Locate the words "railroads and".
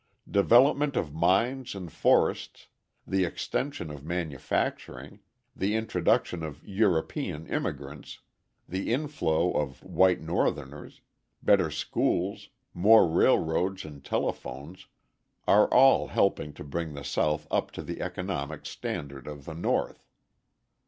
13.07-14.03